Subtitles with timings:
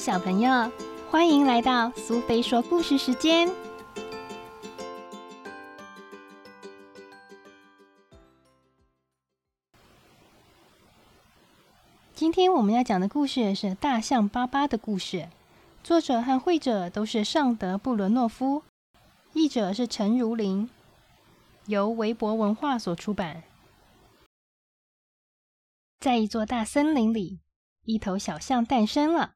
[0.00, 0.50] 小朋友，
[1.10, 3.46] 欢迎来到苏菲说故事时间。
[12.14, 15.28] 今天我们要讲的故事是《大象巴巴》的故事，
[15.84, 18.62] 作者和绘者都是尚德·布伦诺夫，
[19.34, 20.70] 译者是陈如林，
[21.66, 23.42] 由维博文化所出版。
[26.00, 27.40] 在一座大森林里，
[27.84, 29.32] 一头小象诞生了。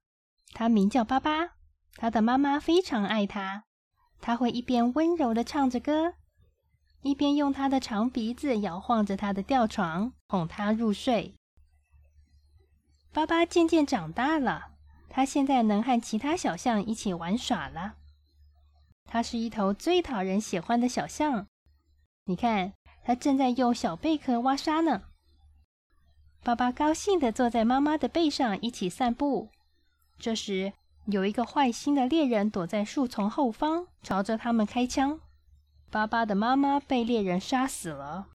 [0.55, 1.51] 它名叫巴巴，
[1.97, 3.65] 它的妈妈非常爱它。
[4.21, 6.15] 它会一边温柔的唱着歌，
[7.03, 11.35] 一边用它的长鼻子摇晃着它的吊床，哄它入睡。
[13.13, 14.73] 巴巴渐渐长大了，
[15.11, 17.97] 它现在能和其他小象一起玩耍了。
[19.05, 21.47] 它是一头最讨人喜欢的小象。
[22.25, 22.73] 你看，
[23.05, 25.03] 它正在用小贝壳挖沙呢。
[26.43, 29.51] 爸爸高兴地坐在妈妈的背上一起散步。
[30.19, 30.73] 这时，
[31.07, 35.21] 有一个坏心的猎人躲在树丛后方，朝着他们开枪。
[35.91, 38.29] 巴巴的妈妈被猎人杀死了，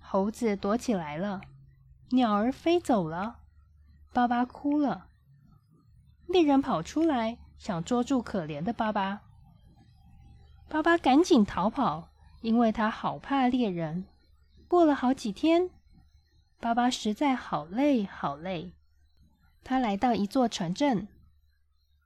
[0.00, 1.40] 猴子躲起来了，
[2.10, 3.38] 鸟儿飞走了，
[4.12, 5.06] 巴巴哭了。
[6.26, 9.20] 猎人跑出来想捉住可怜的巴巴，
[10.68, 12.08] 巴巴赶紧逃跑，
[12.40, 14.06] 因为他好怕猎人。
[14.66, 15.70] 过了好几天。
[16.58, 18.72] 巴巴实在好累，好累。
[19.64, 21.08] 他来到一座城镇，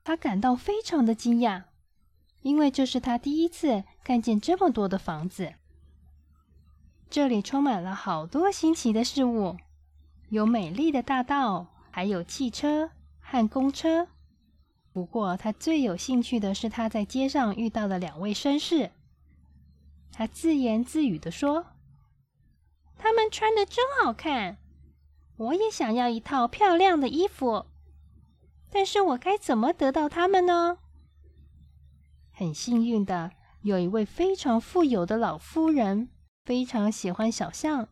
[0.03, 1.63] 他感到非常的惊讶，
[2.41, 5.53] 因为这是他第一次看见这么多的房子。
[7.09, 9.57] 这里充满了好多新奇的事物，
[10.29, 14.07] 有美丽的大道，还有汽车和公车。
[14.93, 18.91] 不过，他最有兴趣的是他在街上遇到的两位绅士。
[20.11, 21.67] 他自言自语的说。
[22.97, 24.57] 他们穿的真好看，
[25.37, 27.65] 我也想要一套漂亮的衣服，
[28.71, 30.79] 但是我该怎么得到它们呢？
[32.31, 36.09] 很幸运的，有一位非常富有的老夫人，
[36.43, 37.87] 非常喜欢小象。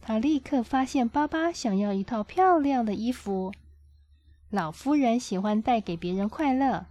[0.00, 3.52] 她立刻发现巴巴想要一套漂亮的衣服。
[4.50, 6.86] 老夫人喜欢带给别人快乐，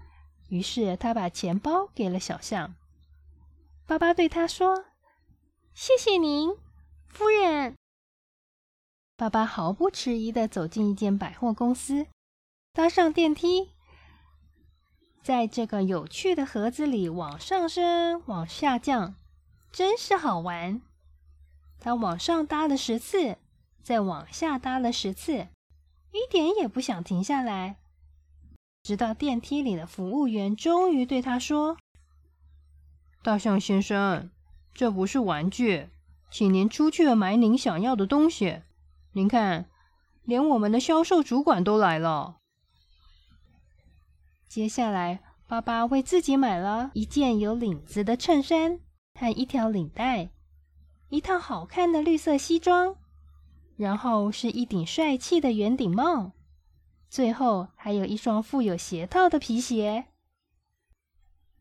[0.50, 2.76] 于是她把钱包给了小象。
[3.86, 4.86] 巴巴对他说
[5.74, 6.52] ：“谢谢您。”
[7.08, 7.76] 夫人，
[9.20, 12.06] 爸爸毫不迟疑的走进一间百货公司，
[12.72, 13.72] 搭上电梯，
[15.24, 19.16] 在这个有趣的盒子里往上升、往下降，
[19.72, 20.80] 真是好玩。
[21.80, 23.38] 他往上搭了十次，
[23.82, 25.48] 再往下搭了十次，
[26.12, 27.78] 一点也不想停下来，
[28.84, 31.78] 直到电梯里的服务员终于对他说
[33.24, 34.30] ：“大象先生，
[34.76, 35.90] 这不是玩具。”
[36.30, 38.62] 请您出去买您想要的东西。
[39.18, 39.68] 您看，
[40.26, 42.38] 连我们的销售主管都来了。
[44.48, 48.80] 接下来，爸爸为自己买了一件有领子的衬衫
[49.16, 50.30] 和一条领带，
[51.10, 52.96] 一套好看的绿色西装，
[53.76, 56.34] 然后是一顶帅气的圆顶帽，
[57.10, 60.06] 最后还有一双富有鞋套的皮鞋。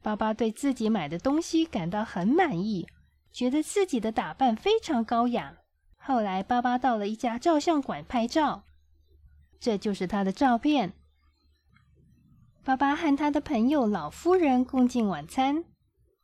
[0.02, 2.86] 爸爸对自己买的东西感到很满意。
[3.32, 5.56] 觉得自己的打扮非常高雅。
[6.06, 8.62] 后来，巴巴到了一家照相馆拍照，
[9.58, 10.92] 这就是他的照片。
[12.62, 15.64] 巴巴和他的朋友老夫人共进晚餐。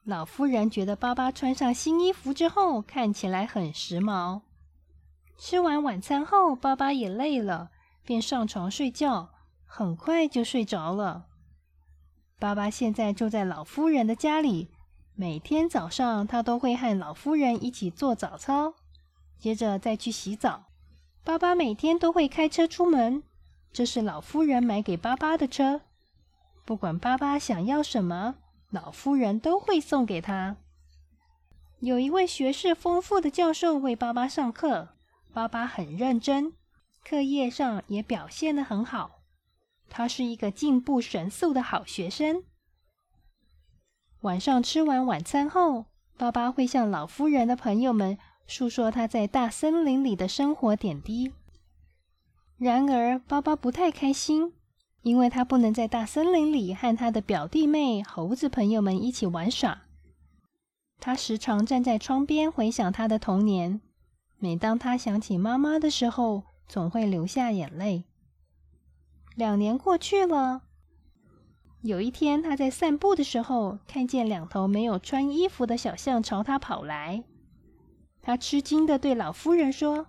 [0.05, 4.43] 老夫人觉得巴巴穿上新衣服之后看起来很时髦。
[5.37, 7.73] 吃完晚餐后，巴巴也累了，
[8.05, 9.31] 便上床睡觉，
[9.65, 11.27] 很快就睡着了。
[12.39, 14.71] 巴巴现在住在老夫人的家里。
[15.17, 18.75] 每天早上，他都会和老夫人一起做早操，
[19.39, 20.67] 接着再去洗澡。
[21.25, 23.23] 巴巴每天都会开车出门，
[23.73, 25.83] 这是老夫人买给巴巴的车。
[26.65, 28.37] 不管巴巴想要什么，
[28.71, 30.57] 老夫人都会送给他。
[31.81, 34.91] 有一位学识丰富的教授为巴巴上课，
[35.33, 36.53] 巴巴很认真，
[37.05, 39.23] 课业上也表现得很好。
[39.89, 42.45] 他是一个进步神速的好学生。
[44.21, 45.87] 晚上吃完晚餐后，
[46.17, 48.17] 爸爸会向老夫人的朋友们
[48.47, 51.33] 诉说他在大森林里的生活点滴。
[52.59, 54.53] 然而，包包不太开心，
[55.03, 59.83] 因为他不能在大森林里和他的表弟妹猴子朋友们一起玩耍。
[61.01, 63.81] 他时常站在窗边回想他的童年。
[64.39, 68.05] 每当他想起妈妈的时候，总会流下眼泪。
[69.35, 70.63] 两年过去了。
[71.81, 77.25] 有一天，他在散步的时候，看见两头没有穿衣服的小象朝他跑来。
[78.23, 80.07] 他吃惊的对老夫人说：“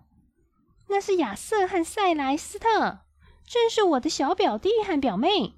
[0.87, 2.99] 那是亚瑟和塞莱斯特，
[3.45, 5.55] 正是我的小表弟和表妹。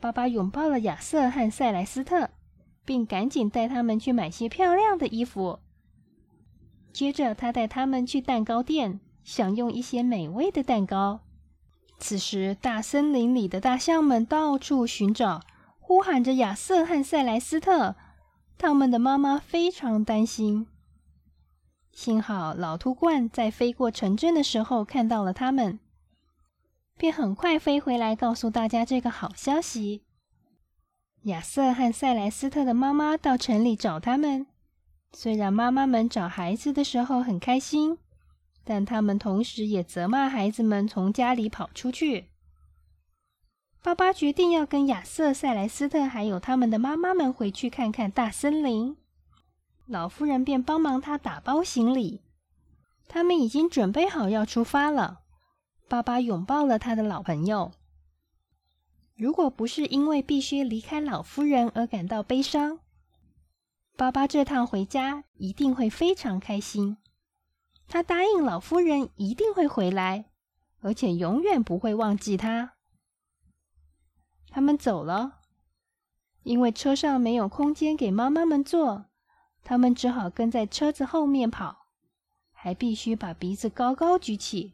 [0.00, 2.30] 爸爸拥抱了亚瑟和塞莱斯特，
[2.84, 5.60] 并赶紧带他们去买些漂亮的衣服。
[6.92, 11.20] 接着，他带他们去蛋糕店，享用一些美味的蛋糕。
[11.98, 15.42] 此时，大森林里的大象们到处寻找，
[15.78, 17.94] 呼喊着亚瑟和塞莱斯特。
[18.58, 20.66] 他们的妈妈非常担心。
[21.92, 25.78] 幸好老秃鹳在飞过城镇的时候看到了他们，
[26.96, 30.02] 便很快飞回来告诉大家这个好消息。
[31.24, 34.46] 亚瑟和塞莱斯特的妈妈到城里找他们。
[35.12, 37.98] 虽然妈妈们找孩子的时候很开心，
[38.64, 42.26] 但他们同时也责骂孩子们从家里跑出去。
[43.82, 48.96] 爸爸决定要跟亚瑟、塞莱斯特还有他们的妈妈们回去看看大森林。
[49.90, 52.22] 老夫人便帮忙他打包行李。
[53.08, 55.22] 他们已经准备好要出发了。
[55.88, 57.72] 爸爸拥抱了他的老朋友。
[59.16, 62.78] 如果不是因为必须离开老夫人而感到悲伤，
[63.96, 66.96] 爸爸这趟回家一定会非常开心。
[67.88, 70.30] 他答应老夫人一定会回来，
[70.82, 72.74] 而且永远不会忘记他。
[74.48, 75.40] 他们走了，
[76.44, 79.06] 因为车上没有空间给妈妈们坐，
[79.62, 81.86] 他们只好跟在车子后面跑，
[82.52, 84.72] 还必须把鼻子高高举起，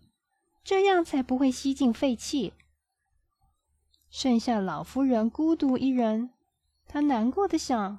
[0.65, 2.53] 这样才不会吸进废气。
[4.09, 6.31] 剩下老夫人孤独一人，
[6.87, 7.99] 她难过的想。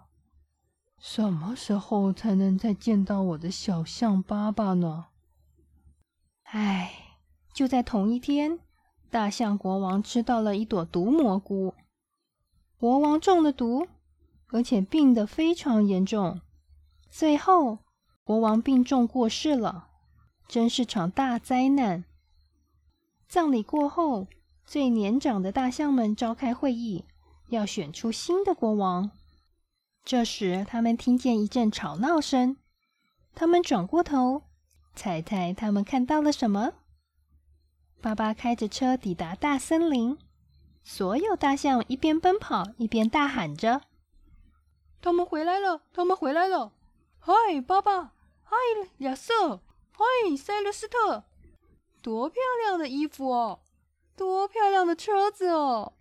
[0.98, 5.08] 什么时候才能再见到我的小象爸爸呢？
[6.44, 7.20] 唉，
[7.54, 8.60] 就在同一天，
[9.12, 11.76] 大象国王吃到了一朵毒蘑菇，
[12.80, 13.88] 国王中了毒，
[14.48, 16.42] 而且病得非常严重。
[17.10, 17.80] 最后，
[18.24, 19.90] 国王病重过世了，
[20.48, 22.04] 真是场大灾难。
[23.28, 24.28] 葬礼过后，
[24.66, 27.06] 最年长的大象们召开会议，
[27.50, 29.12] 要选出新的国王。
[30.04, 32.58] 这时，他们听见一阵吵闹声。
[33.34, 34.44] 他们转过头，
[34.96, 36.74] 猜猜他们看到了什么？
[38.00, 40.18] 爸爸开着车抵达大森林，
[40.84, 43.82] 所有大象一边奔跑一边大喊着
[45.02, 45.82] ：“他们回来了！
[45.92, 46.74] 他们回来了！
[47.28, 48.14] 嗨，爸爸！
[48.42, 48.56] 嗨，
[49.00, 49.60] 亚瑟！
[49.92, 51.26] 嗨，塞勒斯特！
[52.02, 53.60] 多漂亮的衣服哦！
[54.16, 55.92] 多漂亮的车子哦！”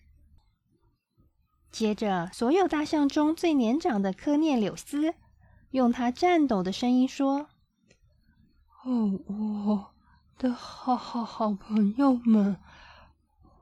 [1.72, 5.16] 接着，所有大象中最年长的科涅柳斯
[5.72, 7.48] 用他颤抖的声音说
[8.86, 9.86] ：“哦，我
[10.38, 12.60] 的好好好朋友们，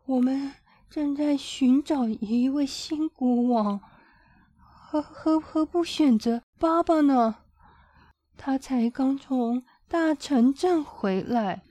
[0.04, 0.52] 我们
[0.90, 3.80] 正在寻找一位新国王，
[4.58, 7.36] 何何何不选择爸爸呢？
[8.36, 11.62] 他才刚从大城镇回来，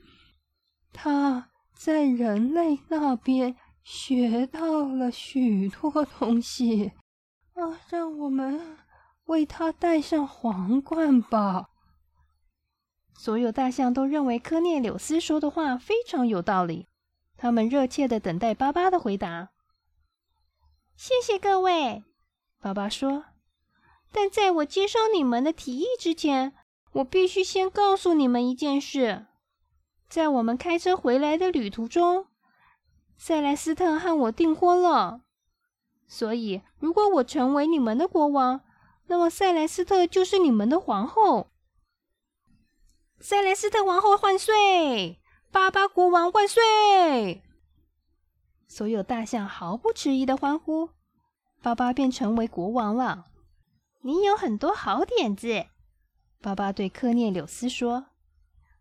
[0.92, 6.92] 他在人类那边。”学到了许多东西
[7.52, 7.78] 啊！
[7.90, 8.78] 让我们
[9.24, 11.68] 为他戴上皇冠吧。
[13.14, 16.88] 所有大象都认为科涅柳斯说的话非常有道理，
[17.36, 19.50] 他们热切的等待巴巴的回答。
[20.96, 22.04] 谢谢各位，
[22.60, 23.33] 巴巴说。
[24.16, 26.54] 但在我接受你们的提议之前，
[26.92, 29.26] 我必须先告诉你们一件事：
[30.08, 32.28] 在我们开车回来的旅途中。
[33.16, 35.22] 塞莱斯特和我订婚了，
[36.06, 38.60] 所以如果我成为你们的国王，
[39.08, 41.50] 那么塞莱斯特就是你们的皇后。
[43.18, 45.18] 塞莱斯特王后万岁！
[45.50, 47.42] 巴巴国王万岁！
[48.68, 50.90] 所有大象毫不迟疑的欢呼，
[51.60, 53.24] 巴巴便成为国王了。
[54.04, 55.66] 你有很多好点子，
[56.40, 58.06] 巴巴对科涅柳斯说：“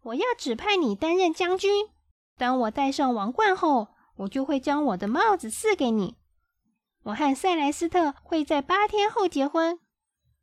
[0.03, 1.87] 我要指派你担任将军。
[2.37, 3.87] 当我戴上王冠后。”
[4.17, 6.17] 我就会将我的帽子赐给你。
[7.01, 9.79] 我和塞莱斯特会在八天后结婚，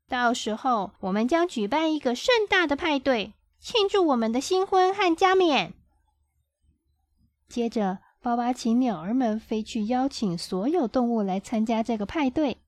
[0.08, 5.72] 到时候我们将举办一个盛大的派对，庆祝我们的新婚和加冕。
[7.48, 12.59] 接着，爸爸请鸟儿们飞去邀请所有动物来参加这个派对，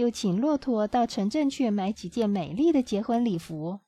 [0.00, 3.80] 又请骆驼到城镇去买几件美丽的结婚礼服。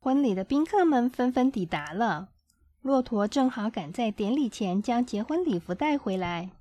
[0.00, 2.30] 婚礼的宾客们纷纷抵达了。
[2.80, 6.52] 骆驼正好赶在典礼前将结婚礼服带回来。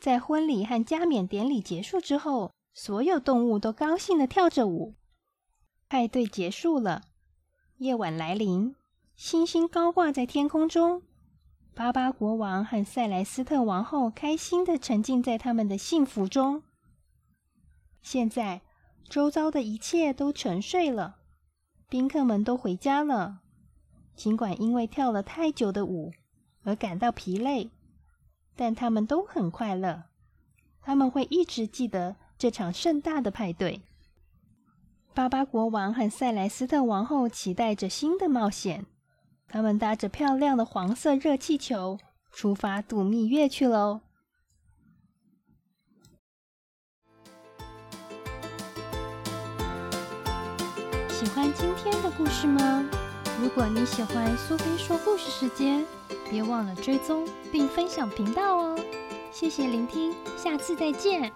[0.00, 4.94] 在婚礼和加冕典礼结束之后，所有动物都高兴的跳着舞。
[5.88, 7.02] 派对结束了，
[7.78, 8.74] 夜晚来临，
[9.14, 11.02] 星星高挂在天空中。
[11.76, 16.62] 巴巴国王和塞莱斯特王后开心的沉浸在他们的幸福中。
[18.00, 18.62] 现在，
[19.04, 21.16] 周遭的一切都沉睡了，
[21.86, 23.40] 宾客们都回家了。
[24.14, 26.14] 尽管因为跳了太久的舞
[26.62, 27.68] 而感到疲累，
[28.56, 30.04] 但他们都很快乐。
[30.80, 33.82] 他们会一直记得这场盛大的派对。
[35.12, 38.86] 巴巴国王和塞莱斯特王后期待着新的冒险。
[39.48, 41.98] 他们搭着漂亮的黄色热气球
[42.32, 44.00] 出发度蜜月去喽！
[51.08, 52.84] 喜欢今天的故事吗？
[53.40, 55.84] 如果你喜欢苏菲说故事时间，
[56.30, 58.78] 别忘了追踪并分享频道哦！
[59.32, 61.32] 谢谢聆听，下次再见。